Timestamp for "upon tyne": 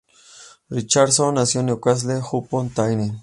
2.31-3.19